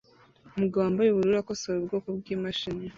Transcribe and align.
Umugabo 0.55 0.81
wambaye 0.85 1.09
ubururu 1.11 1.37
akosora 1.41 1.77
ubwoko 1.79 2.07
bwimashini 2.17 2.85